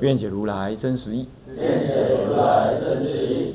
[0.00, 1.26] 愿解如来真实义。
[1.56, 3.54] 愿解如来真实义。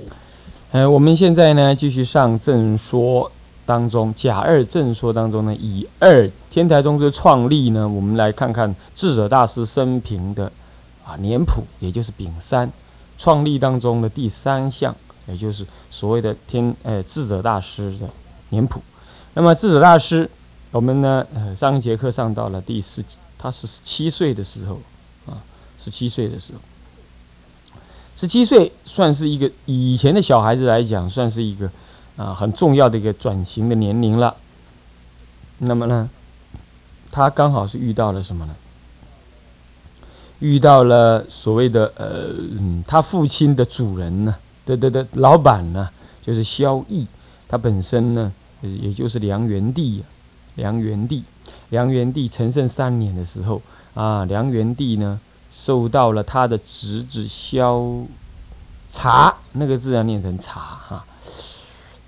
[0.71, 3.31] 呃，我们现在呢，继续上正说
[3.65, 10.51] 当中，甲二正说当中呢，乙二天台宗之创立呢，我们来看看智者大师生平的
[11.05, 12.71] 啊年谱，也就是丙三
[13.17, 14.95] 创立当中的第三项，
[15.27, 18.09] 也就是所谓的天呃智者大师的
[18.49, 18.81] 年谱。
[19.35, 20.29] 那么智者大师，
[20.71, 23.03] 我们呢呃上一节课上到了第十，
[23.37, 24.79] 他是十七岁的时候，
[25.83, 26.59] 十七岁的时候。
[28.15, 31.69] 十七岁算是一个以前的小孩子来讲，算是一个
[32.15, 34.35] 啊很重要的一个转型的年龄了。
[35.57, 36.09] 那么呢，
[37.11, 38.55] 他刚好是遇到了什么呢？
[40.39, 42.29] 遇到了所谓的呃，
[42.87, 45.89] 他父亲的主人呢，的的的老板呢，
[46.21, 47.07] 就是萧绎，
[47.47, 50.03] 他本身呢，也就是梁元帝呀，
[50.55, 51.23] 梁元帝，
[51.69, 53.61] 梁元帝成圣三年的时候
[53.95, 55.19] 啊，梁元帝呢。
[55.65, 57.81] 受到了他的侄子萧
[58.91, 61.05] 茶，那个字要念成茶哈，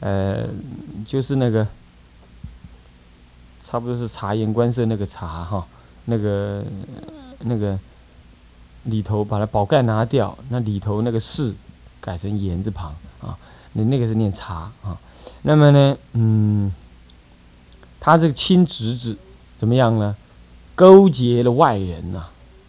[0.01, 0.45] 呃，
[1.07, 1.65] 就是那个
[3.65, 5.65] 差不多是察言观色那个茶哈，
[6.03, 6.65] 那个
[7.39, 7.79] 那个
[8.83, 11.55] 里头把它宝盖拿掉，那里头那个士
[12.01, 13.37] 改成言字旁啊，
[13.71, 14.99] 那那个是念茶啊。
[15.43, 16.73] 那么呢，嗯，
[18.01, 19.17] 他这个亲侄子
[19.57, 20.13] 怎么样呢？
[20.75, 22.25] 勾结了外人呐。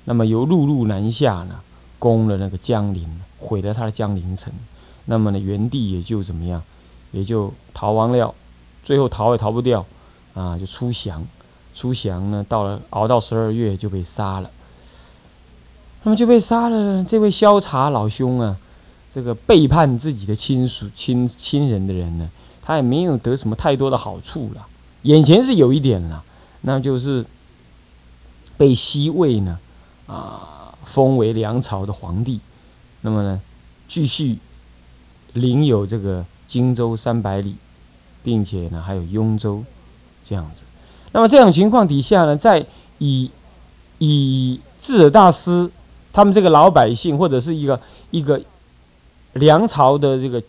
[0.07, 1.61] 那么由陆路南下呢，
[1.99, 3.07] 攻了那个江陵，
[3.39, 4.53] 毁了他的江陵城。
[5.05, 6.63] 那么呢，元帝也就怎么样，
[7.13, 8.35] 也就逃亡了。
[8.85, 9.85] 最后逃也逃不掉，
[10.35, 11.27] 啊，就出降。
[11.75, 14.51] 出降呢，到了熬到十二月就被杀了。
[16.05, 17.05] 那么就被杀了。
[17.05, 18.57] 这位萧察老兄啊，
[19.13, 22.31] 这个背叛自己的亲属、亲亲人的人呢，
[22.63, 24.67] 他也没有得什么太多的好处了。
[25.03, 26.23] 眼前是有一点了，
[26.63, 27.27] 那就是
[28.57, 29.59] 被西魏呢。
[30.07, 32.39] 啊，封为梁朝的皇帝，
[33.01, 33.41] 那么呢，
[33.89, 34.39] 继续
[35.33, 37.57] 领有这个荆州三百里，
[38.23, 39.65] 并且呢还有雍州
[40.25, 40.63] 这样子。
[41.11, 42.65] 那么这种情况底下呢，在
[42.99, 43.29] 以
[43.99, 45.69] 以智者大师
[46.13, 47.81] 他们这个老百姓或者是一个
[48.13, 48.41] 一个
[49.33, 50.41] 梁朝的这个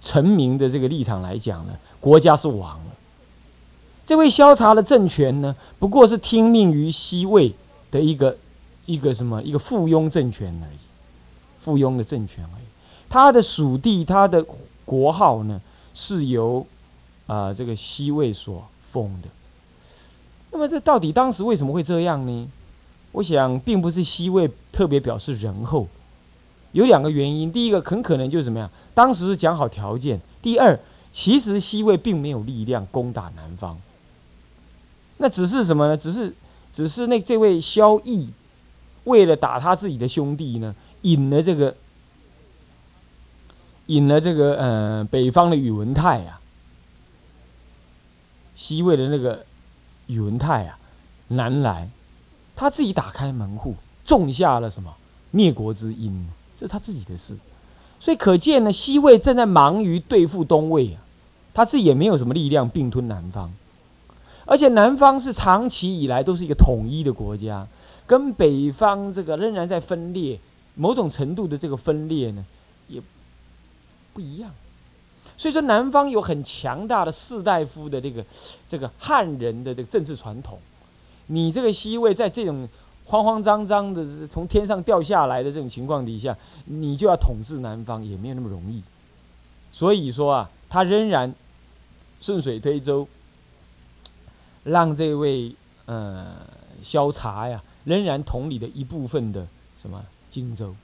[0.00, 2.94] 臣民的这个立场来讲呢，国家是亡了。
[4.06, 7.54] 这位萧察的政权呢，不过是听命于西魏
[7.90, 8.34] 的一个。
[8.86, 9.42] 一个什么？
[9.42, 10.78] 一个附庸政权而已，
[11.64, 12.64] 附庸的政权而已。
[13.08, 14.44] 他的属地，他的
[14.84, 15.60] 国号呢，
[15.94, 16.66] 是由
[17.26, 19.28] 啊这个西魏所封的。
[20.50, 22.50] 那么这到底当时为什么会这样呢？
[23.12, 25.86] 我想，并不是西魏特别表示仁厚，
[26.72, 27.52] 有两个原因。
[27.52, 28.68] 第一个，很可能就是怎么样？
[28.92, 30.20] 当时是讲好条件。
[30.42, 30.78] 第二，
[31.12, 33.78] 其实西魏并没有力量攻打南方。
[35.18, 35.96] 那只是什么呢？
[35.96, 36.34] 只是，
[36.74, 38.28] 只是那这位萧绎。
[39.04, 41.74] 为了打他自己的兄弟呢，引了这个，
[43.86, 46.40] 引了这个，呃，北方的宇文泰啊，
[48.56, 49.44] 西魏的那个
[50.06, 50.78] 宇文泰啊，
[51.28, 51.90] 南来，
[52.56, 53.76] 他自己打开门户，
[54.06, 54.94] 种下了什么
[55.30, 56.26] 灭国之因，
[56.58, 57.36] 这是他自己的事，
[58.00, 61.02] 所以可见呢，西魏正在忙于对付东魏啊，
[61.52, 63.52] 他自己也没有什么力量并吞南方，
[64.46, 67.66] 而且南方是长期以来都是一个统一的国家。
[68.06, 70.38] 跟北方这个仍然在分裂，
[70.74, 72.44] 某种程度的这个分裂呢，
[72.88, 73.00] 也
[74.12, 74.50] 不一样。
[75.36, 78.24] 所以说，南方有很强大的士大夫的这个
[78.68, 80.58] 这个汉人的这个政治传统。
[81.26, 82.68] 你这个西魏在这种
[83.06, 86.36] 慌慌张张的从天上掉下来的这种情况底下，
[86.66, 88.82] 你就要统治南方，也没有那么容易。
[89.72, 91.34] 所以说啊，他仍然
[92.20, 93.08] 顺水推舟，
[94.62, 95.54] 让这位
[95.86, 96.36] 呃
[96.82, 97.62] 萧察呀。
[97.84, 99.46] 仍然统理的一部分的
[99.80, 100.74] 什么荆州，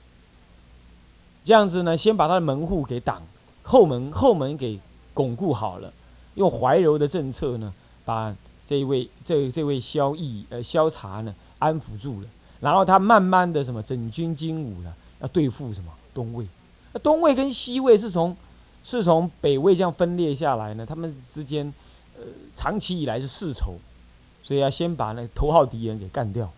[1.45, 3.23] 这样子呢，先把他的门户给挡，
[3.63, 4.79] 后门后门给
[5.15, 5.93] 巩固好了，
[6.35, 7.73] 用怀柔的政策呢，
[8.05, 8.37] 把
[8.69, 12.29] 这一位这这位萧绎呃萧察呢安抚住了，
[12.61, 16.47] 然后他慢慢的什么整军精武了，要对付什么东魏，
[16.93, 18.37] 那东魏跟西魏是从
[18.85, 21.73] 是从北魏这样分裂下来呢，他们之间
[22.17, 22.23] 呃
[22.55, 23.75] 长期以来是世仇，
[24.43, 26.51] 所以要先把那头号敌人给干掉。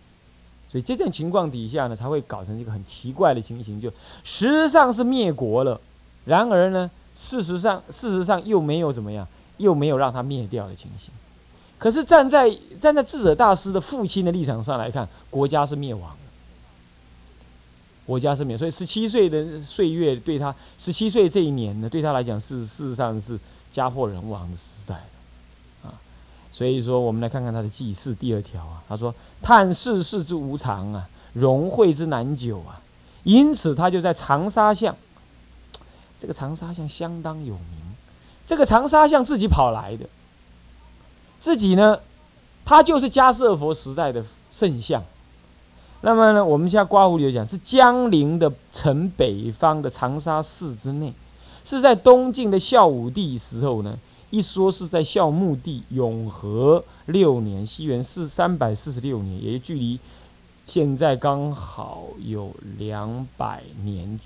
[0.73, 3.93] 所以这种情况底下呢，才会搞成一个很奇怪的情形，就
[4.23, 5.79] 实际上是灭国了，
[6.25, 9.27] 然而呢，事实上事实上又没有怎么样，
[9.57, 11.13] 又没有让他灭掉的情形。
[11.77, 16.17] 可是站在站在智者大师的父亲的立场上来看，国家是灭亡的，
[18.07, 23.39] 国家是灭，所以十七岁的岁月对他十七岁这一年呢，对他来讲是事实上是
[23.71, 25.03] 家破人亡的时代。
[26.55, 28.83] 所以说，我们来看看他的记事第二条啊。
[28.87, 32.79] 他说：“探世事之无常啊，融会之难久啊。”
[33.25, 34.95] 因此，他就在长沙巷。
[36.21, 37.95] 这个长沙巷相当有名。
[38.45, 40.05] 这个长沙巷自己跑来的，
[41.41, 41.97] 自己呢，
[42.63, 45.03] 他就是迦舍佛时代的圣像。
[46.01, 51.11] 那么呢，我们现在刮胡里讲，是江陵的城北方的长沙市之内，
[51.65, 53.97] 是在东晋的孝武帝时候呢。
[54.33, 59.99] 一说是在孝穆帝永和六年，西元四三百四十六年，也就距离
[60.65, 64.19] 现在刚好有两百年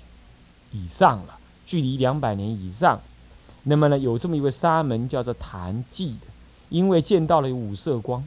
[0.72, 3.02] 以上了，距离两百年以上。
[3.64, 6.26] 那么呢，有这么一位沙门叫做谭记的，
[6.70, 8.24] 因为见到了五色光，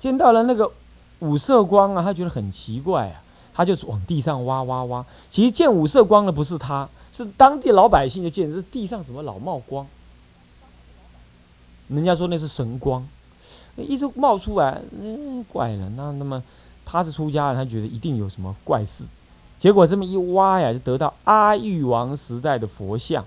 [0.00, 0.72] 见到了那个
[1.18, 3.22] 五色光啊，他觉得很奇怪啊，
[3.52, 5.04] 他就往地上挖挖挖。
[5.30, 6.88] 其实见五色光的不是他。
[7.12, 9.86] 是当地老百姓就见，这地上怎么老冒光？
[11.88, 13.06] 人家说那是神光，
[13.76, 15.90] 一直冒出来，嗯，怪了。
[15.90, 16.42] 那那么
[16.86, 19.04] 他是出家人，他觉得一定有什么怪事。
[19.60, 23.24] 结果这么一挖呀，就得到阿育王时代的佛像。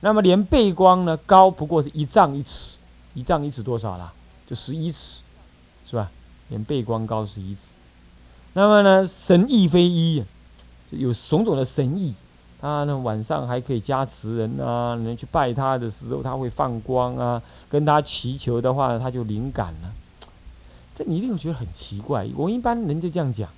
[0.00, 2.74] 那么连背光呢，高不过是一丈一尺，
[3.14, 4.12] 一丈一尺多少啦？
[4.46, 5.20] 就十一尺，
[5.86, 6.10] 是吧？
[6.50, 7.60] 连背光高十一尺。
[8.52, 10.22] 那么呢，神意非一，
[10.90, 12.14] 有种种的神意。
[12.60, 19.92] 他呢，晚上还可以加持人啊，人去拜他的时候，他会放光啊，跟他祈求的话，他就灵感了。
[20.96, 22.26] 这你一定会觉得很奇怪。
[22.34, 23.48] 我一般人就这样讲：，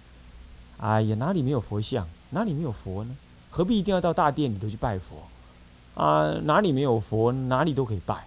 [0.78, 2.06] 哎呀，哪里没有佛像？
[2.30, 3.16] 哪里没有佛呢？
[3.50, 6.02] 何必一定要到大殿里头去拜佛？
[6.02, 8.26] 啊，哪里没有佛，哪里都可以拜。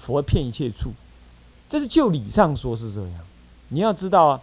[0.00, 0.92] 佛遍一切处，
[1.68, 3.20] 这是就理上说是这样。
[3.68, 4.40] 你要知道啊，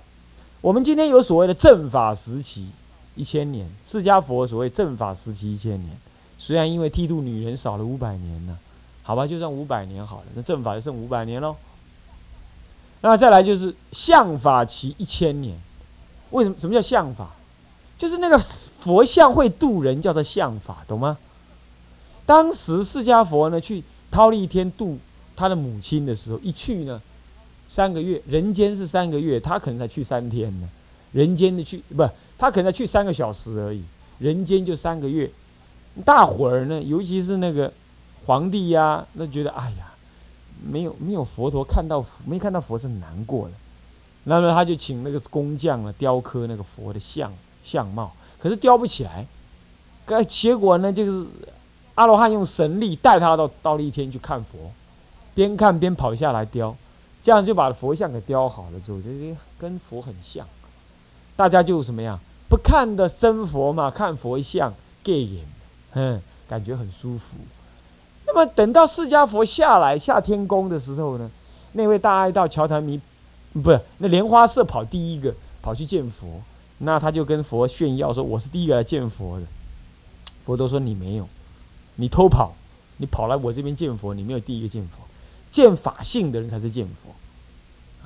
[0.62, 2.68] 我们今天有所谓的正法时期。
[3.16, 5.98] 一千年，释迦佛所谓正法时期一千年，
[6.38, 8.58] 虽然因为剃度女人少了五百年呢，
[9.04, 11.56] 好吧，就算五百年好了，那正法就剩五百年喽。
[13.02, 15.58] 那再来就是相法期一千年，
[16.32, 16.56] 为什么？
[16.60, 17.32] 什么叫相法？
[17.98, 18.40] 就是那个
[18.82, 21.18] 佛像会渡人，叫做相法，懂吗？
[22.26, 24.98] 当时释迦佛呢去忉利天渡
[25.36, 27.02] 他的母亲的时候，一去呢
[27.68, 30.70] 三个月，人间是三个月，他可能才去三天呢，
[31.12, 32.08] 人间的去不。
[32.40, 33.84] 他可能去三个小时而已，
[34.18, 35.30] 人间就三个月。
[36.06, 37.72] 大伙儿呢，尤其是那个
[38.26, 39.92] 皇帝呀，那觉得哎呀，
[40.64, 43.54] 没有没有佛陀看到没看到佛是难过的。
[44.24, 47.34] 那么他就请那个工匠啊雕刻那个佛的像
[47.64, 49.26] 相貌，可是雕不起来。
[50.06, 51.28] 该结果呢，就是
[51.96, 54.72] 阿罗汉用神力带他到到了一天去看佛，
[55.34, 56.76] 边看边跑下来雕，
[57.24, 59.10] 这样就把佛像给雕好了之后，就
[59.58, 60.48] 跟佛很像。
[61.36, 62.20] 大家就什么样？
[62.50, 64.74] 不看的真佛嘛，看佛像
[65.04, 65.46] 盖眼，
[65.94, 67.38] 嗯，感觉很舒服。
[68.26, 71.30] 那么等到释迦佛下来下天宫的时候呢，
[71.74, 73.00] 那位大爱道乔檀弥，
[73.54, 76.42] 不是那莲花社跑第一个跑去见佛，
[76.80, 79.46] 那他就跟佛炫耀说：“我是第一个来见佛的。”
[80.46, 81.28] 佛都说：“你没有，
[81.96, 82.56] 你偷跑，
[82.98, 85.06] 你跑来我这边见佛，你没有第一个见佛，
[85.52, 87.14] 见法性的人才是见佛。”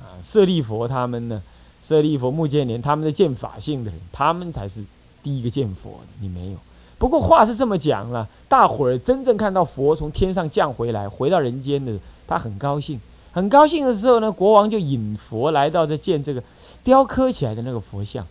[0.01, 1.41] 啊，舍利佛他们呢？
[1.85, 4.83] 舍利佛、目犍连，他们的见法性的人，他们才是
[5.21, 6.07] 第一个见佛的。
[6.21, 6.57] 你没有。
[6.97, 11.91] 不过话是这么讲了，大伙儿真正看到佛从天上降回来，回到人间的，
[12.25, 12.97] 他很高兴。
[13.33, 16.41] 很高兴的时候呢，国王就引佛来到这见这个
[16.83, 18.25] 雕刻起来的那个佛像。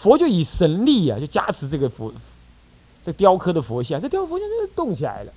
[0.00, 2.10] 佛就以神力啊，就加持这个佛，
[3.04, 4.00] 这雕刻的佛像。
[4.00, 5.32] 这雕佛像就动起来了。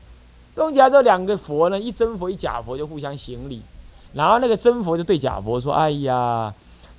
[0.55, 3.62] 动起来之后，两个佛呢，一真佛一假佛就互相行礼。
[4.13, 6.53] 然后那个真佛就对假佛说：“哎呀。”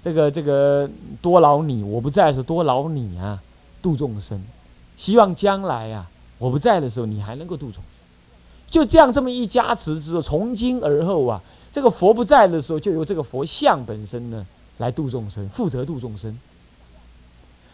[0.04, 0.86] 这个这个
[1.22, 3.42] 多劳你，我不在的时候多劳你啊，
[3.80, 4.38] 度众生。
[4.98, 6.06] 希望将来啊，
[6.36, 7.84] 我不在的时候，你还能够度众生。
[8.70, 11.40] 就这样这么一加持之后，从今而后啊，
[11.72, 14.46] 这个佛不在的时候，就由这个佛像本身呢
[14.76, 16.38] 来度众生，负责度众生。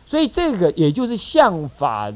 [0.06, 2.12] 所以这个也就是相法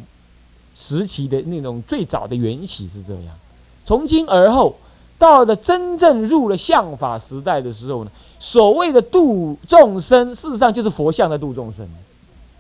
[0.76, 3.37] 时期的那种最早的缘起是这样。
[3.85, 4.76] 从今而后。
[5.25, 11.88] 到了真正入了相法时代的时候呢，所谓的度众生，事实上就是佛像的度众生。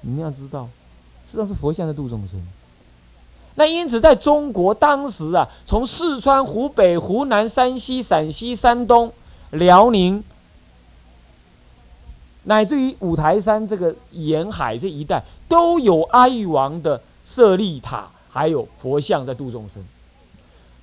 [0.00, 0.62] 你们要知道，
[1.26, 2.40] 事实上是佛像的度众生。
[3.56, 9.12] 那因此，在中国当时啊，从四川、湖北、湖南、山西、陕西、山东、
[9.50, 10.24] 辽宁，
[12.44, 19.84] 乃至于五台山这个沿海这一带，都有阿育王的舍利塔，还有佛像在度众生。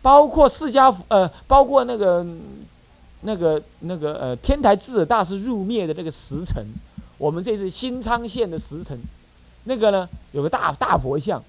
[0.02, 2.26] 包括释迦呃，包括那个
[3.22, 6.66] 那个那个呃，天台智者大师入灭的那个时辰，
[7.18, 9.00] 我们这次新昌县的时辰，
[9.66, 11.44] 那个呢有个大大佛像，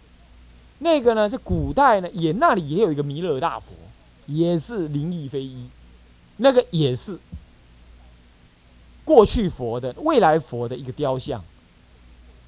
[0.80, 3.66] 那个呢是古代呢也那里也有一个弥勒大佛，
[4.26, 5.66] 也是灵异非一，
[6.36, 7.18] 那个也是。
[9.04, 11.42] 过去佛的、未来佛的一个雕像，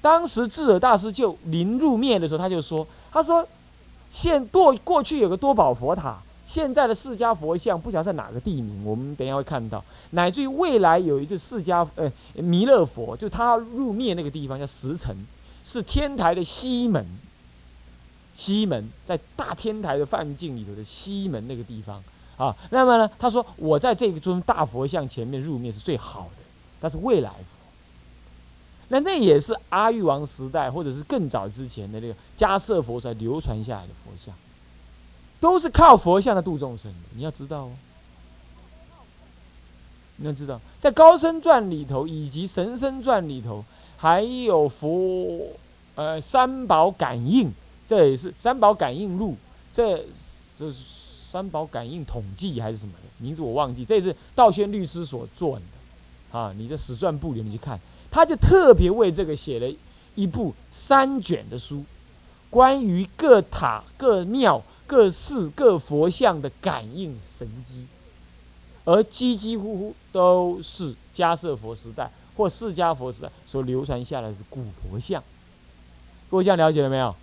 [0.01, 3.45] 当时智者大师就临入灭的时候，他就说：“他说，
[4.15, 6.17] 现过过去有个多宝佛塔，
[6.47, 9.83] 现在的释迦佛像不晓得在哪个地名，我们等一下会看到。
[10.11, 15.13] 乃至于未来有一个释迦呃弥勒佛，就他入灭那个地方叫石城，
[15.65, 17.05] 是天台的西门。
[18.33, 22.01] 西门在大天台的范境里头的西门那个地方
[22.37, 22.55] 啊。
[22.69, 26.43] 那么呢，他说我在这尊大佛像前面入灭是最好的。”
[26.81, 27.31] 但是未来，
[28.89, 34.33] 那那也是阿育王时代，或者是更早之前的那个迦摄佛才流传下来的佛像，
[35.39, 36.97] 都是靠佛像的度众生的。
[37.15, 37.71] 你要知道哦，
[40.17, 43.65] 你要知道，在高僧传里头，以及神僧传里头，
[43.97, 45.47] 还有佛
[45.95, 47.51] 呃三宝感应，
[47.89, 49.35] 这也是三宝感应录，
[49.73, 49.97] 这
[50.57, 50.77] 这是
[51.31, 55.63] 三宝感应统计还是什么的名字我忘记，这也是道宣律师所做的。
[56.31, 57.79] 啊，你的史传部里面去看，
[58.15, 59.69] 他就特别为这个写了
[60.15, 61.83] 一部三卷的书，
[62.49, 67.85] 关于各塔、各庙、各寺、各佛像的感应神机，
[68.85, 75.21] 而几几乎乎都是迦舍佛时代或释迦佛时代所流传下来的古佛像。
[76.31, 77.13] 各位这样了解了没有？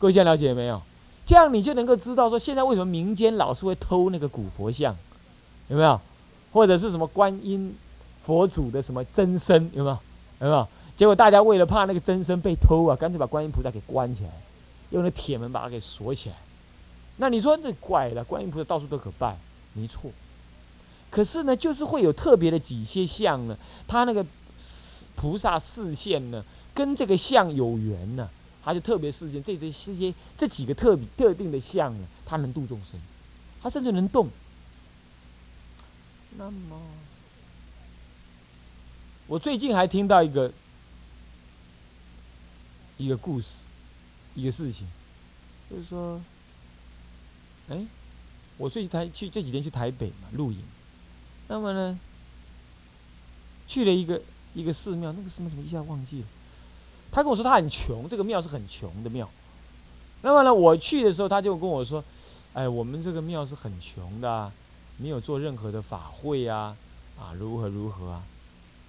[0.00, 0.82] 各位这样了解了没有？
[1.24, 4.96] 这样你就能够知道说，现在为什么民间老是会偷那个古佛像，
[5.68, 6.00] 有没有？
[6.50, 7.72] 或者是什么观音？
[8.26, 9.98] 佛祖的什么真身有没有？
[10.40, 10.68] 有没有？
[10.96, 14.30] 结果大家为了怕那个真身被偷啊，干脆把观音菩萨给关起来，
[14.90, 16.36] 用那铁门把它给锁起来。
[17.16, 18.22] 那你说这怪了？
[18.22, 19.36] 观音菩萨到处都可拜，
[19.72, 20.12] 没错。
[21.10, 24.24] 可是呢，就是会有特别的几些像呢，他那个
[25.16, 28.28] 菩萨视线呢，跟这个像有缘呢，
[28.64, 33.00] 他就特别视线这这些这几个特别特定的像呢，他能度众生，
[33.60, 34.28] 他甚至能动。
[36.38, 36.80] 那么。
[39.26, 40.52] 我最近还听到一个
[42.98, 43.46] 一个故事，
[44.34, 44.86] 一个事情，
[45.70, 46.20] 就是说，
[47.68, 47.86] 哎，
[48.58, 50.58] 我最近台去这几天去台北嘛露营，
[51.48, 51.98] 那么呢，
[53.66, 54.20] 去了一个
[54.52, 56.26] 一个寺庙，那个寺庙什么一下忘记了。
[57.10, 59.28] 他跟我说他很穷，这个庙是很穷的庙。
[60.20, 62.04] 那么呢，我去的时候他就跟我说，
[62.52, 64.52] 哎，我们这个庙是很穷的，啊
[64.98, 66.76] 没有做任何的法会啊，
[67.18, 68.22] 啊，如何如何啊。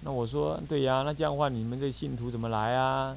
[0.02, 3.16] 那我说对呀，那这样的话，你们这信徒怎么来啊？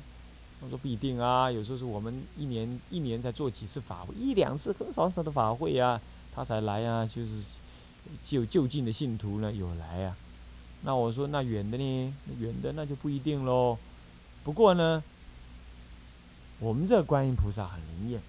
[0.62, 6.02] 他说不一定啊，有时候是我们一年一年才做几次法会，一两次很少少的法会呀，
[6.34, 7.06] 他才来啊。
[7.06, 7.44] 就是
[8.26, 10.18] 就就近的信徒呢有来啊。
[10.82, 12.14] 那我说那远的呢？
[12.40, 13.78] 远的那就不一定喽。
[14.44, 15.04] 不过呢，
[16.60, 18.22] 我们这观音菩萨很灵验。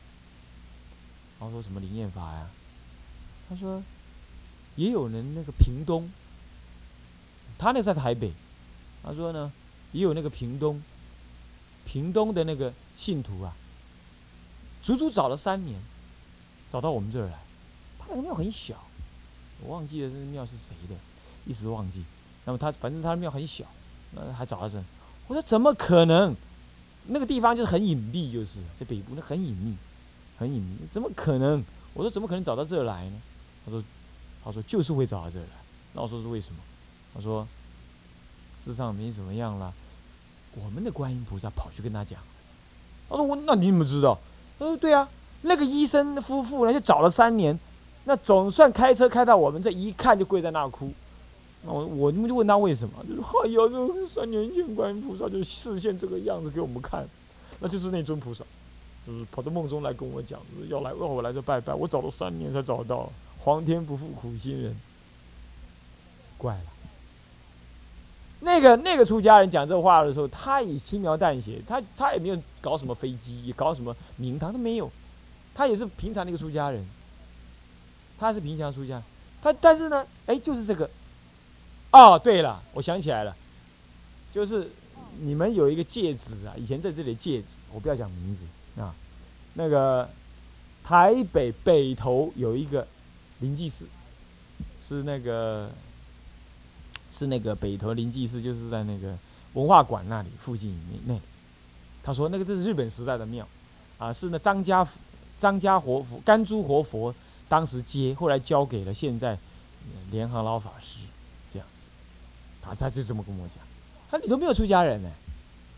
[1.38, 2.50] 他说什么灵验法呀？
[3.49, 3.83] 他说
[4.76, 6.11] 也有人那个屏东。
[7.61, 8.33] 他那在台北，
[9.02, 9.52] 他说呢，
[9.93, 10.83] 也有那个屏东，
[11.85, 13.52] 屏东的那个信徒啊，
[14.83, 15.79] 足足找了三年，
[16.73, 17.38] 找到我们这儿来。
[17.99, 18.83] 他那个庙很小，
[19.62, 20.95] 我忘记了这个庙是谁的，
[21.45, 22.02] 一时忘记。
[22.47, 23.67] 那么他反正他的庙很小，
[24.12, 24.83] 那还找到这。
[25.29, 26.35] 我说怎么可能？
[27.09, 29.76] 那个地方就是很隐蔽，就是在北部，那很隐秘，
[30.38, 31.62] 很隐秘，怎么可能？
[31.93, 33.21] 我说怎么可能找到这儿来呢？
[33.67, 33.85] 他说，
[34.43, 35.52] 他说就是会找到这儿来。
[35.93, 36.61] 那我说是为什么？
[37.14, 37.47] 他说
[38.64, 39.73] ：“世上没怎么样了，
[40.55, 42.21] 我们的观音菩萨跑去跟他讲。
[43.09, 44.19] 他说：我那你怎么知道？
[44.59, 45.09] 他说：对啊，
[45.43, 47.59] 那个医生夫妇呢，就找了三年，
[48.05, 50.93] 那总算开车开到我们这一看就跪在那哭。
[51.62, 53.05] 那我我们就问他为什么？
[53.09, 57.07] 就说：哎呀，这三年前观音菩萨就视现这个样子给我们看，
[57.59, 58.45] 那就是那尊菩萨，
[59.07, 61.75] 就是跑到梦中来跟我讲，要来让我来这拜拜。
[61.75, 64.76] 我找了三年才找到，皇天不负苦心人，
[66.38, 66.61] 怪了。”
[68.43, 74.91] 那个那个出家人讲这话的时候，他也轻描淡写，他他也没有搞什么飞机，也搞什么名堂，他没有，
[75.55, 76.83] 他也是平常的一个出家人，
[78.19, 79.03] 他是平常出家，
[79.43, 80.89] 他但是呢，哎，就是这个，
[81.93, 83.37] 哦，对了，我想起来了，
[84.33, 84.71] 就是
[85.19, 88.95] 你们有一个戒指啊，以前在这里戒指，我不要讲名字啊，
[89.53, 90.09] 那个
[90.83, 92.87] 台北北头有一个
[93.41, 93.85] 灵济寺，
[94.83, 95.71] 是那个。
[97.21, 99.15] 是那个北投灵济寺，就是在那个
[99.53, 100.75] 文化馆那里附近
[101.05, 101.21] 那里。
[102.03, 103.47] 他说那个这是日本时代的庙，
[103.99, 104.89] 啊，是那张家
[105.39, 107.15] 张家活佛甘珠活佛
[107.47, 109.39] 当时接，后来交给了现在
[110.11, 110.97] 莲行老法师，
[111.53, 111.69] 这样。
[112.62, 113.59] 他他就这么跟我讲，
[114.11, 115.11] 他里头没有出家人呢。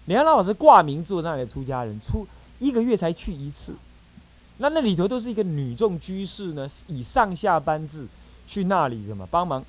[0.06, 2.24] 莲行老法师挂名住那里出家人，出
[2.60, 3.74] 一个月才去一次。
[4.58, 8.06] 那那里头都是一个女众居士呢，以上下班制
[8.46, 9.64] 去那里的嘛，帮忙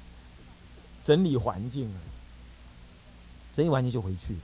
[1.06, 2.00] 整理环境啊，
[3.56, 4.36] 整理环境就回去，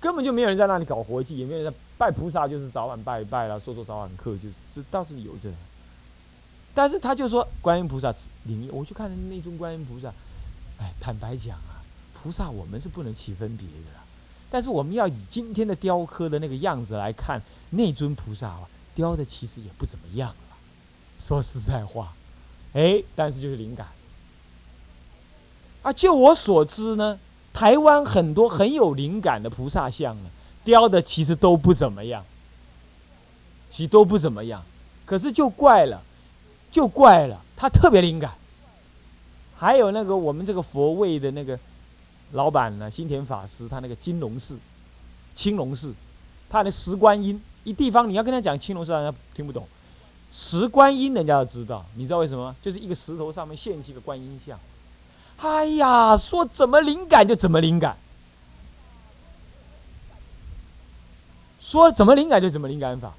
[0.00, 5.50] 根本就没有人在那里搞活计，也没有人在拜菩萨，就是早晚拜一拜啦，说说早晚课，就是这倒是有这。
[6.74, 10.12] 但是他就说观音菩萨灵，我去看那尊观音菩萨，
[10.78, 11.82] 哎，坦白讲啊，
[12.14, 14.04] 菩萨我们是不能起分别的啦，
[14.50, 18.68] 但是我们要以今天的雕刻的那个样子来看那尊菩萨啊。
[18.94, 20.56] 雕的其实也不怎么样了，
[21.20, 22.14] 说实在话，
[22.72, 23.86] 哎，但是就是灵感。
[25.86, 27.16] 啊，就我所知呢，
[27.52, 30.30] 台湾很多很有灵感的菩萨像呢，
[30.64, 32.24] 雕的其实都不怎么样，
[33.70, 34.64] 其实都不怎么样。
[35.04, 36.02] 可是就怪了，
[36.72, 38.32] 就怪了，他特别灵感。
[39.56, 41.56] 还有那个我们这个佛位的那个
[42.32, 44.58] 老板呢，新田法师，他那个金龙寺、
[45.36, 45.94] 青龙寺，
[46.50, 47.40] 他的石观音。
[47.62, 49.64] 一地方你要跟他讲青龙寺，人家听不懂。
[50.32, 52.56] 石观音人家要知道，你知道为什么吗？
[52.60, 54.58] 就是一个石头上面现起一个观音像。
[55.38, 57.96] 哎呀，说怎么灵感就怎么灵感，
[61.60, 63.12] 说怎么灵感就怎么灵感法。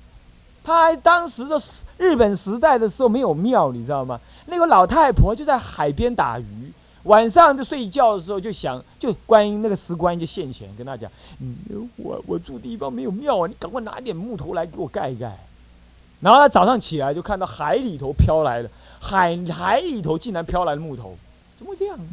[0.63, 1.61] 他还当时的
[1.97, 4.19] 日本时代的时候没有庙，你知道吗？
[4.47, 6.73] 那个老太婆就在海边打鱼。
[7.03, 11.09] 晚上就睡觉的时候就想，就观音那个石观音就现前跟他讲
[11.39, 15.37] ：“嗯，我我住的地方没有庙啊，你赶快拿点木头来给我盖一盖。”
[16.19, 18.69] 然后他早上起来就看到海里头飘来的
[18.99, 21.15] 海海里头竟然飘来了木头，
[21.57, 22.05] 怎么会这样呢？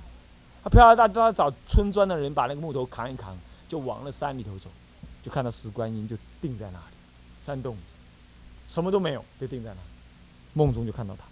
[0.63, 3.37] 他飘来，他他找村庄的人把那个木头扛一扛，
[3.69, 4.71] 就往那山里头走，
[5.23, 6.95] 就看到石观音就定在那里，
[7.45, 7.77] 山洞，
[8.67, 9.81] 什么都没有，就定在那里，
[10.55, 11.25] 梦中就看到他。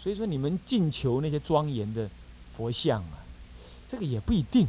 [0.00, 2.08] 所以说，你们进求那些庄严的
[2.56, 3.18] 佛像啊，
[3.88, 4.68] 这个也不一定，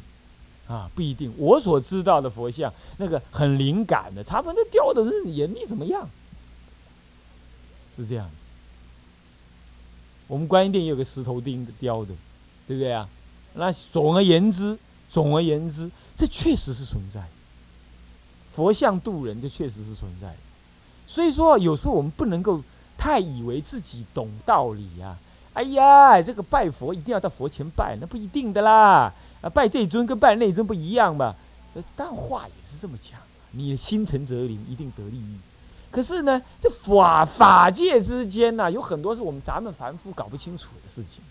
[0.68, 1.32] 啊，不一定。
[1.38, 6.10] 我所知道的佛像，那个很灵感的，他们那雕的人也没怎么样，
[7.96, 8.28] 是这样。
[10.28, 12.14] 我们观音殿也有个石头钉雕的，
[12.68, 13.08] 对不对啊？
[13.54, 14.78] 那总而言之，
[15.10, 17.22] 总而言之，这确实是存在。
[18.56, 20.36] 佛像渡人，这确实是存在。
[21.08, 22.62] 所以说，有时候我们不能够。
[22.96, 25.18] 太以为自己懂道理呀！
[25.54, 29.14] 哎呀，这个拜佛一定要到佛前拜，那不一定的啦。
[29.42, 31.36] 啊，拜这尊跟拜那尊不一样吧？
[31.98, 33.20] 但话也是这么讲，
[33.52, 35.38] 你心诚则灵，一定得利益。
[35.94, 41.24] 可是呢，这法法界之间呢，有很多是我们咱们凡夫搞不清楚的事情。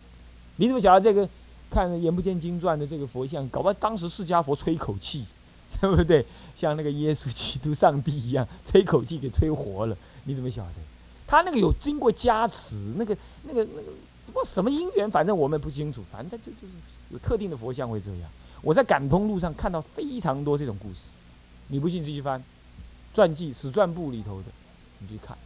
[0.57, 1.29] 你怎么晓得这个？
[1.69, 5.25] 看《眼不见经传》的这个佛像，搞不好当时释迦佛吹口气，
[5.81, 6.23] 对不对？
[6.55, 9.97] 像那个耶稣基督上帝一样，吹口气给吹活了。
[10.25, 10.75] 你怎么晓得？
[11.27, 13.89] 他那个有经过加持，那个、那个、那个
[14.27, 16.05] 什么什么因缘，反正我们不清楚。
[16.13, 16.75] 反正他就就是
[17.09, 18.31] 有特定的佛像会这样。
[18.61, 21.09] 我在感通路上看到非常多这种故事，
[21.69, 22.45] 你不信自己翻
[23.15, 24.47] 传记史传部里头的，
[24.99, 25.37] 你去看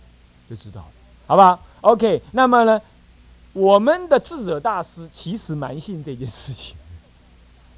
[0.48, 0.88] 就知道了，
[1.26, 2.80] 好不好？OK，那么呢，
[3.52, 6.76] 我们的智者大师其实蛮信这件事情，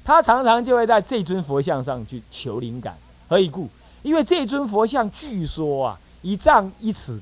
[0.03, 2.97] 他常常就会在这尊佛像上去求灵感。
[3.27, 3.69] 何以故？
[4.03, 7.19] 因为这尊佛像据说啊，一丈一尺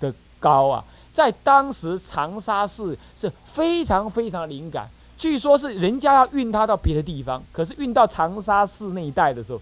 [0.00, 0.12] 的。
[0.42, 0.82] 高啊，
[1.12, 9.60] 在当时长沙市是非常非常灵感，据说是人家要运它到别的地方，可是运到长沙市那一带的时候，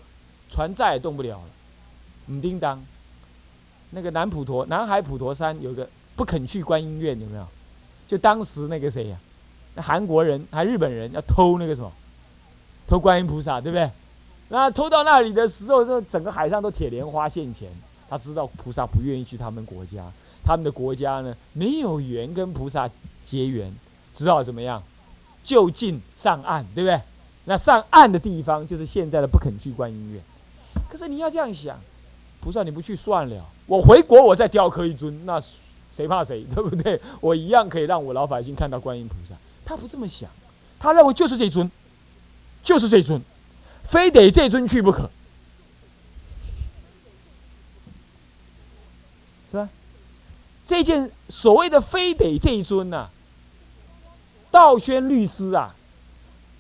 [0.49, 1.45] 船再也动不了了。
[2.29, 2.83] 嗯，叮当，
[3.91, 7.47] 那个南普陀、南海普陀山有个不肯去观音院，有没有？
[8.07, 9.17] 就当时那个谁呀，
[9.75, 11.91] 那韩国人还日本人要偷那个什么，
[12.87, 13.91] 偷观音菩萨，对不对？
[14.51, 17.71] 那偷到那里的时候，这整个海上都铁莲花现前，
[18.09, 20.05] 他知道菩萨不愿意去他们国家。
[20.45, 22.89] 他们的国家呢，没有缘跟菩萨
[23.25, 23.71] 结缘，
[24.15, 24.83] 只好怎么样，
[25.45, 26.99] 就近上岸，对不对？
[27.45, 30.23] 那上岸的地方就是现在的不肯去观音院。
[30.89, 31.79] 可是你要这样想，
[32.41, 35.43] 菩萨你不去算了，我回国我再雕刻一尊，那
[35.95, 37.01] 谁怕谁， 对不对？
[37.21, 39.35] 我一样可以让我老百姓看到观音菩萨。
[39.65, 40.31] 他不这么想，
[40.79, 41.71] 他认为就是这尊，
[42.63, 43.21] 就是这尊，
[43.91, 45.11] 非得这尊去不可。
[49.51, 49.69] 是吧
[50.67, 53.09] 这件所谓的非得这一尊呐，
[54.51, 55.75] 道宣律师啊，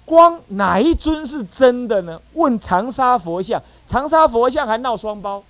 [0.04, 2.20] 光哪一尊是真的呢？
[2.32, 5.44] 问长沙佛像，长沙佛像还闹双胞，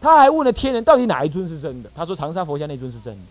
[0.00, 1.90] 他还问了天人，到底哪一尊是真的？
[1.94, 3.22] 他说长沙佛像那尊是真的，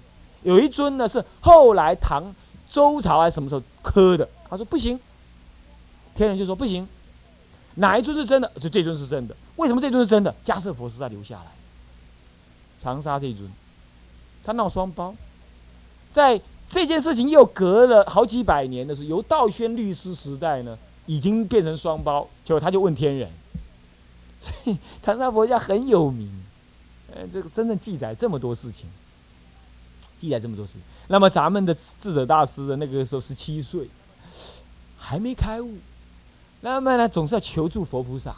[0.44, 2.34] 有一尊呢是后来唐
[2.70, 4.28] 周朝还是什么时候刻的？
[4.50, 5.00] 他说不行，
[6.16, 6.88] 天人就说不行，
[7.76, 8.52] 哪一尊是真的？
[8.60, 9.36] 就这尊是真的。
[9.56, 10.36] 为什么这尊是真的？
[10.44, 11.52] 迦叶佛是在留下来，
[12.82, 13.50] 长沙这尊，
[14.44, 15.16] 他闹双胞，
[16.12, 23.30] 在这件事情又隔了好几百年的是由道宣律师时代呢，已经变成双胞，结果他就问天人，
[24.42, 26.30] 所以长沙佛像很有名，
[27.16, 28.88] 呃，这个真正记载这么多事情，
[30.20, 30.82] 记载这么多事情。
[31.08, 33.88] 那么咱们的智者大师的那个时候十七岁，
[34.98, 35.78] 还没开悟，
[36.62, 38.36] 那么呢总是要求助佛菩萨。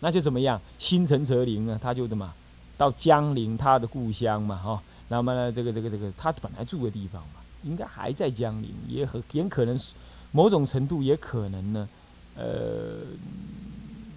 [0.00, 0.60] 那就怎么样？
[0.78, 1.78] 心诚则灵呢？
[1.80, 2.32] 他就怎么
[2.78, 4.82] 到江陵他的故乡嘛，哈。
[5.08, 9.88] 那么呢，这个这个这个，他本来住的地方嘛，应该还在江陵，也很也可能是
[10.32, 11.88] 某种程度也可能呢，
[12.34, 13.00] 呃，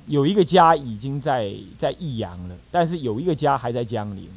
[0.07, 4.27] 有一个家已经在在益阳了，但是有一个家还在江陵。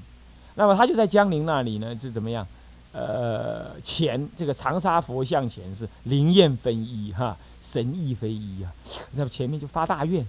[0.54, 2.46] 那么他就在江陵那里呢，是怎么样？
[2.92, 8.72] 呃，前这个长沙佛像前是灵验分一哈，神意非一啊，
[9.12, 10.26] 那么前面就发大愿。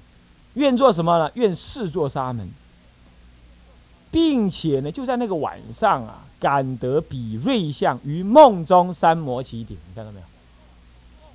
[0.55, 1.31] 愿做什么呢？
[1.35, 2.49] 愿视作沙门，
[4.11, 9.77] 并且呢，就在那个晚上啊，感得比瑞相于梦中三摩起顶。
[9.87, 10.25] 你看到没有？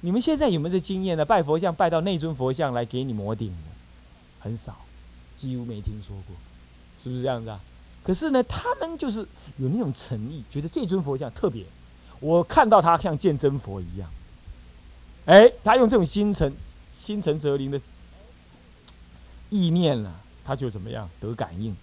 [0.01, 1.25] 你们现在有没有这经验呢？
[1.25, 3.55] 拜佛像拜到那尊佛像来给你摩顶，
[4.43, 4.77] 很少，
[5.37, 6.37] 几乎没听说过，
[7.03, 7.61] 是不是这样子啊？
[8.03, 9.21] 可是呢，他们就是
[9.59, 11.65] 有那种诚意，觉得这尊佛像特别，
[12.21, 14.11] 我看到他像见真佛一样。
[15.27, 16.53] 哎，他用这种心诚、
[17.05, 17.81] 心诚则灵的。
[19.51, 21.77] 意念了，他就怎么样得感应？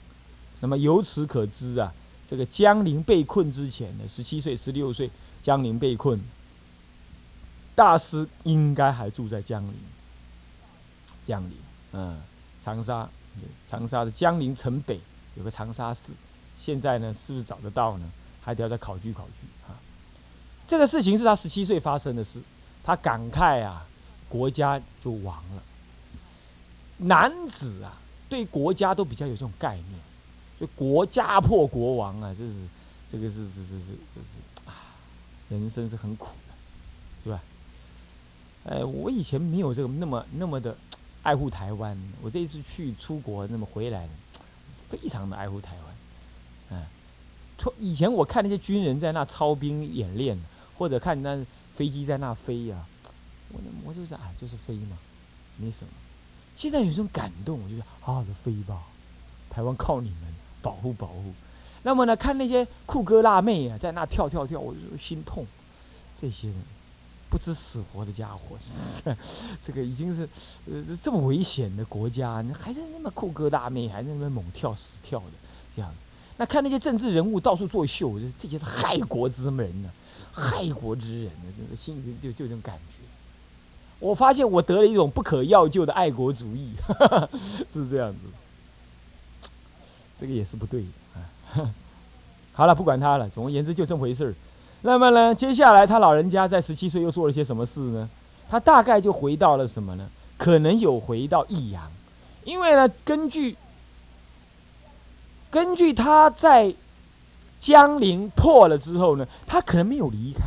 [0.60, 1.94] 那么由此可知啊，
[2.28, 5.12] 这个江陵被困之前呢，十七岁、十六岁，
[5.44, 6.20] 江陵被困，
[7.76, 9.74] 大师应该还住在江陵。
[11.28, 11.52] 江陵，
[11.94, 12.20] 嗯，
[12.64, 13.08] 长沙，
[13.70, 15.00] 长沙的江陵城北
[15.36, 16.12] 有个长沙寺，
[16.62, 18.10] 现在呢，是不是找得到呢？
[18.42, 19.78] 还得要再考据考据啊。
[20.68, 22.42] 这个事情是他十七岁发生的事，
[22.84, 23.86] 他感慨啊，
[24.28, 25.64] 国家就亡了。
[26.98, 30.00] 男子啊，对国家都比较有这种概念，
[30.60, 32.54] 就国家破国亡啊，这是
[33.12, 34.74] 这个是是是是是是啊，
[35.50, 36.54] 人生是很苦的，
[37.24, 37.42] 是吧？
[38.66, 40.76] 哎，我以前没有这个那么那么的
[41.24, 44.08] 爱护台湾，我这一次去出国那么回来，
[44.90, 45.96] 非常的爱护台湾，
[46.70, 46.86] 嗯，
[47.58, 50.40] 从以前我看那些军人在那操兵演练，
[50.78, 52.86] 或者看那飞机在那飞呀，
[53.50, 54.98] 我我就是啊，就是飞嘛，
[55.58, 55.90] 没什么。
[56.56, 58.84] 现在有种感动，我就得好好的飞吧，
[59.50, 61.34] 台湾靠你们保护保护。
[61.84, 65.46] 那么呢，看那些酷哥辣妹啊，在那跳跳跳，我就心痛。
[66.22, 66.58] 这些人
[67.30, 68.58] 不知死活的家伙，
[69.64, 70.28] 这个已经是
[70.66, 75.26] 呃这么危险的国家，你还在那么酷哥大妹，还在那边猛跳死跳的
[75.76, 75.98] 这样子。
[76.38, 79.92] 那看那些政治人物到处作秀，这些害国之人呢，
[80.32, 82.96] 害国之人呢，这个心里就就这种感觉。
[84.00, 86.74] 我发现我得了一种不可药救的爱国主义，
[87.72, 89.50] 是这样子，
[90.20, 90.88] 这个也是不对的
[91.62, 91.74] 啊。
[92.54, 94.34] 好了，不管他了，总而言之就这么回事儿。
[94.82, 98.10] 那么呢，接下来他老人家在十七岁又做了些什么事呢？
[98.50, 100.10] 他大概就回到了什么呢？
[100.38, 101.92] 可能有回到益阳，
[102.46, 103.56] 因为呢，根据
[105.50, 106.74] 根据他在
[107.60, 110.44] 江陵破了之后呢，他可能没有离开，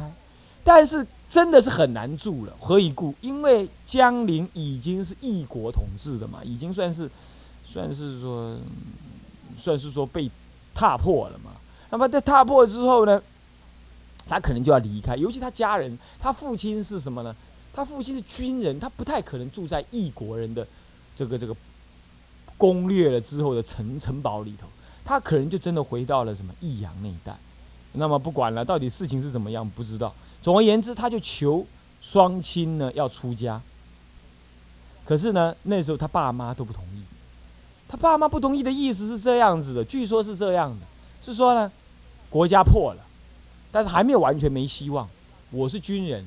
[0.64, 1.06] 但是。
[1.32, 3.14] 真的是很难住了，何以故？
[3.22, 7.10] 因为江陵已经是异国统治的嘛，已经算是，
[7.64, 8.54] 算是说，
[9.58, 10.30] 算是说被
[10.74, 11.52] 踏破了嘛。
[11.88, 13.22] 那么在踏破之后呢，
[14.28, 17.34] 他可能就要离开，尤其他家人，他父亲是什么呢？
[17.74, 20.66] 他父亲是军人，他不太可能住在异国人的
[21.16, 21.56] 这个这个
[22.56, 24.66] 攻略了之后的城城堡里头，
[25.04, 27.34] 他可能就真的回到了什么益阳那一带。
[27.94, 30.14] 那么不管了，到底事情是怎么样，不知道。
[30.42, 31.66] 总而言之，他就求
[32.00, 33.60] 双亲呢要出家。
[35.04, 37.02] 可是呢，那时候他爸妈都不同意。
[37.88, 40.86] 他爸妈不同意的意思是这样子的，据说是这样的，
[41.20, 41.70] 是说呢，
[42.30, 43.04] 国家破了，
[43.72, 45.08] 但是还没有完全没希望。
[45.50, 46.24] 我是军人，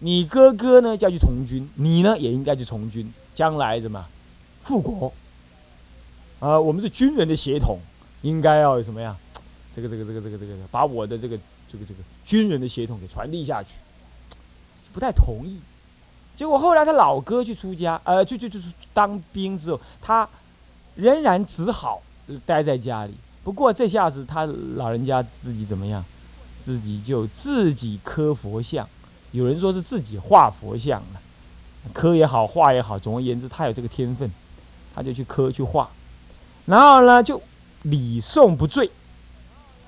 [0.00, 4.04] 你哥哥呢就要去从军，你呢也应该去从军，将来怎么
[4.64, 5.10] 复国？
[6.40, 7.78] 啊，我们是军人的血统，
[8.20, 9.16] 应该要什么呀？
[9.74, 11.38] 这个这个这个这个这个，把我的这个。
[11.66, 13.70] 这个这个军人的血统给传递下去，
[14.92, 15.58] 不太同意。
[16.36, 20.28] 结果后来他老哥去出家，呃，去去就是当兵之后，他
[20.94, 22.00] 仍然只好
[22.46, 23.14] 待在家里。
[23.42, 26.04] 不过这下子他老人家自己怎么样？
[26.64, 28.88] 自己就自己刻佛像，
[29.32, 31.20] 有人说是自己画佛像了，
[31.92, 34.30] 刻也好，画也好，总而言之，他有这个天分，
[34.94, 35.90] 他就去刻去画，
[36.66, 37.42] 然后呢，就
[37.82, 38.90] 礼诵不罪，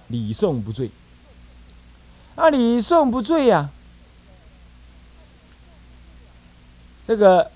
[0.09, 0.91] 礼诵不罪。
[2.35, 3.71] 啊礼诵不罪呀？
[7.07, 7.51] 这个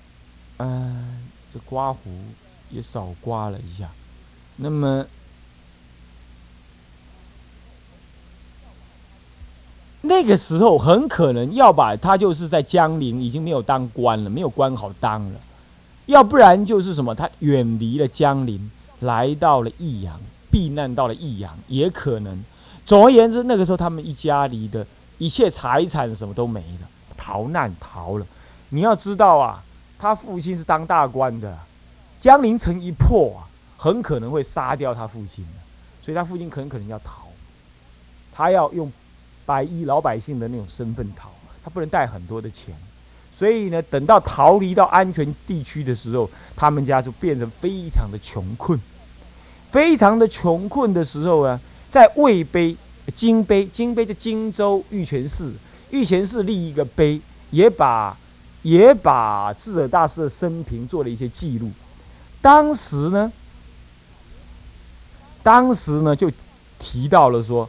[0.57, 2.09] 嗯，这刮胡
[2.71, 3.91] 也少刮了一下。
[4.55, 5.05] 那么
[10.01, 15.39] 那个时候很可能要把他就是在江陵已经没有当官了，没有官好当了。
[16.07, 20.19] 要不然就是什么，他远离了江陵，来到了益阳，
[20.51, 22.43] 避难到了益阳，也可能。
[22.85, 24.85] 总而言之，那个时候他们一家里的
[25.19, 28.25] 一切财产什么都没了，逃难逃了。
[28.69, 29.63] 你要知道啊，
[29.99, 31.57] 他父亲是当大官的，
[32.19, 33.45] 江陵城一破啊，
[33.77, 35.59] 很可能会杀掉他父亲的，
[36.01, 37.27] 所以他父亲很可能要逃，
[38.33, 38.91] 他要用
[39.45, 41.29] 白衣老百姓的那种身份逃，
[41.63, 42.75] 他不能带很多的钱。
[43.33, 48.79] 所以呢，等到逃离到安全地区的时候，他们家就变成非常的穷困，
[49.71, 52.75] 非常的穷困的时候啊，在魏碑、
[53.15, 55.53] 金碑、金碑就荆州玉泉寺，
[55.89, 58.15] 玉泉寺立一个碑，也把
[58.61, 61.71] 也把智者大师的生平做了一些记录。
[62.41, 63.31] 当时呢，
[65.41, 66.31] 当时呢就
[66.77, 67.67] 提到了说，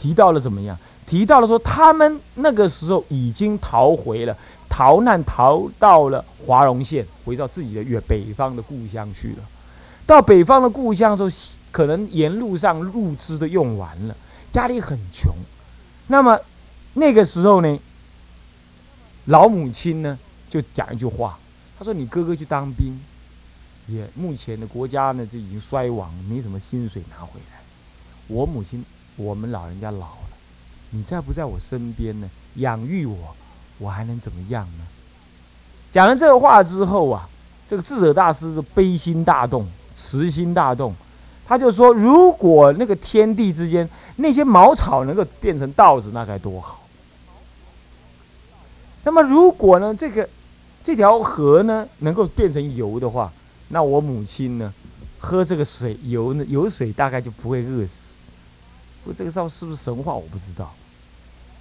[0.00, 0.76] 提到了怎么样？
[1.12, 4.34] 提到了说，他们那个时候已经逃回了。
[4.66, 9.44] 逃难逃到了华容县，回到自己的远北方的故乡去了。
[10.06, 11.30] 到北方的故乡的时候，
[11.70, 14.16] 可能沿路上物资都用完了，
[14.50, 15.30] 家里很穷。
[16.06, 16.40] 那么
[16.94, 17.78] 那个时候呢，
[19.26, 21.38] 老母亲呢就讲一句话，
[21.78, 22.98] 她说：“你哥哥去当兵，
[23.86, 27.60] 也目前的国家呢就已经衰亡，没什么薪水拿回来。
[28.28, 28.82] 我母亲，
[29.16, 30.31] 我们老人家老了，
[30.92, 32.30] 你在不在我身边呢？
[32.54, 33.34] 养育我。”
[33.78, 34.84] 我还能怎么样呢？
[35.90, 37.28] 讲了这个话之后啊，
[37.66, 40.94] 这个智者大师是悲心大动，慈心大动，
[41.44, 46.86] 他就说：如果那个天地之间那些茅草能够变成稻子，那该多好！
[49.02, 50.28] 那么如果呢，这个
[50.84, 53.32] 这条河呢能够变成油的话，
[53.68, 54.72] 那我母亲呢
[55.18, 57.94] 喝这个水油呢油水大概就不会饿死。
[59.02, 60.72] 不这个道是不是神话，我不知道。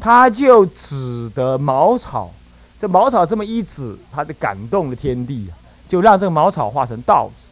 [0.02, 2.32] 他就指的茅草，
[2.78, 5.54] 这茅草这么一指，他就感动了天地啊，
[5.88, 7.46] 就让这个茅草化成稻子。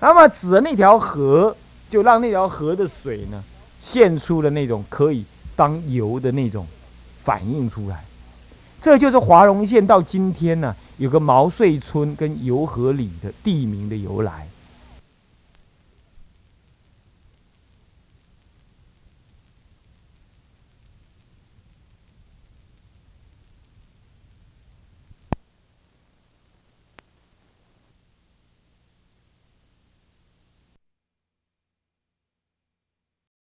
[0.00, 1.56] 那么指的那条河，
[1.88, 3.42] 就让那条河的水呢，
[3.78, 6.66] 现出了那种可以当油的那种
[7.22, 8.04] 反应出来。
[8.80, 14.48] 这就是华容县到今天呢，有个毛遂村跟油河里的地名的由来。